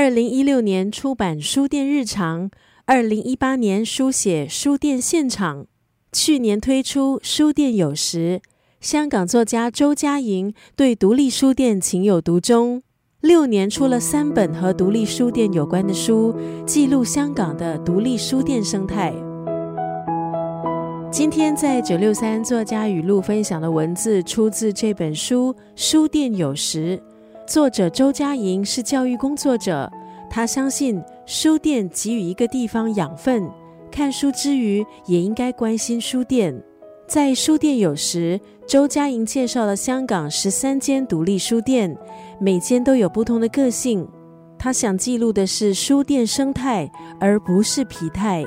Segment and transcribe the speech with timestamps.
[0.00, 2.48] 二零一六年出版《书店日常》，
[2.84, 5.62] 二零一八年书写《书店现场》，
[6.12, 8.40] 去年推出《书店有时》。
[8.80, 12.84] 香港作家周嘉莹对独立书店情有独钟，
[13.22, 16.32] 六年出了三本和独立书店有关的书，
[16.64, 19.12] 记录香港的独立书店生态。
[21.10, 26.96] 今天在九六三作家语录分享的文字，出自这本书《书店有时》。
[27.48, 29.90] 作者周佳莹是教育工作者，
[30.28, 33.48] 他相信书店给予一个地方养分，
[33.90, 36.62] 看书之余也应该关心书店。
[37.06, 41.96] 在书店有时，周佳莹介绍了香港十三间独立书店，
[42.38, 44.06] 每间都有不同的个性。
[44.58, 46.86] 他想记录的是书店生态，
[47.18, 48.44] 而不是疲态。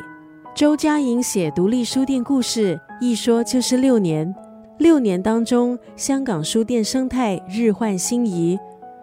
[0.53, 4.31] 周佳莹写独立书店故事，一说就是六年。
[4.77, 8.59] 六年当中，香港书店生态日换星移。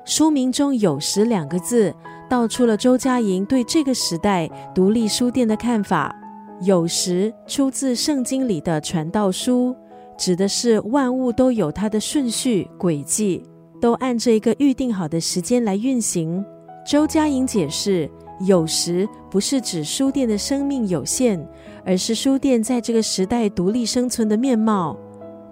[0.08, 1.94] 书名中有时两个字，
[2.30, 6.16] 道出了周佳莹对这个时代独立书店的看法。
[6.62, 9.77] 有时出自圣经里的传道书，
[10.16, 13.44] 指的是万物都有它的顺序轨迹，
[13.83, 16.42] 都按着一个预定好的时间来运行。
[16.86, 21.38] 周佳莹解释，有时不是指书店的生命有限，
[21.84, 24.96] 而是书店在这个时代独立生存的面貌。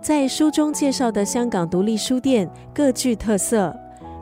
[0.00, 3.76] 在书中介绍的香港独立书店各具特色。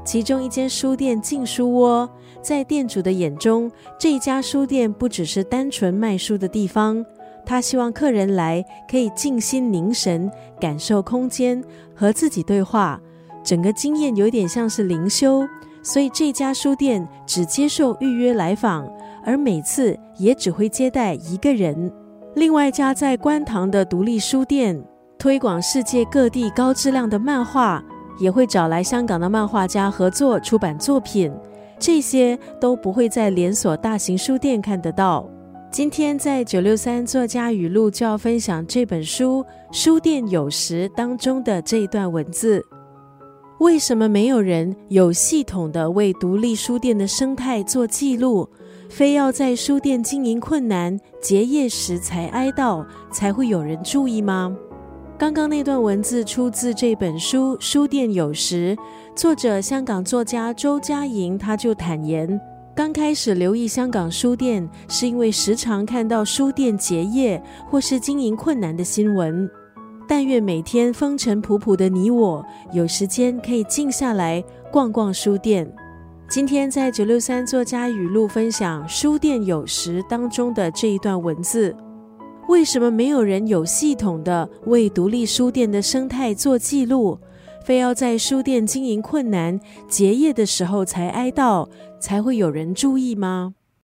[0.04, 2.08] 其中一间书店静书窝，
[2.42, 7.04] 在店主的眼中，这家书店不只是单纯卖书的地方，
[7.46, 13.00] 他希望客人来可以静心凝神，感受空间，和自己对话，
[13.42, 15.46] 整个经验有点像是灵修。
[15.82, 18.90] 所以这家书店只接受预约来访，
[19.24, 21.90] 而每次也只会接待一个人。
[22.34, 24.82] 另外一家在观塘的独立书店，
[25.18, 27.82] 推广世界各地高质量的漫画。
[28.18, 31.32] 也会找来香港的漫画家合作出版作品，
[31.78, 35.28] 这些都不会在连锁大型书店看得到。
[35.70, 39.44] 今天在九六三作家语录就要分享这本书
[39.76, 42.64] 《书店有时》当中的这一段文字：
[43.58, 48.48] 为什么没有人有系统的为独立书店的生态做记录，
[48.88, 54.56] 非要在书店经营困难、结业时才哀悼，才会有人注意吗？
[55.24, 58.76] 刚刚那段文字出自这本书《书店有时》，
[59.16, 62.38] 作者香港作家周嘉莹，他就坦言，
[62.76, 69.48] 刚开始留意香港书店，是因为时常看到书店结业或是经营困难的新闻。
[70.06, 75.66] 但愿每天风尘仆仆的你我，有时间可以静下来逛逛书店。
[76.28, 81.74] 今天在九六三作家语录分享《书店有时》当中的这一段文字。
[82.54, 87.18] 为什么没有人有系统的为独立书店的生态做记录，
[87.64, 93.54] 非要在书店经营困难、结业的时候才哀悼，才会有人注意吗？